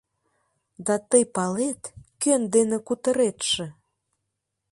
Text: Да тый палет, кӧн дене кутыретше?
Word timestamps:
Да 0.85 0.95
тый 1.09 1.23
палет, 1.35 1.81
кӧн 2.21 2.41
дене 2.53 2.77
кутыретше? 2.87 3.65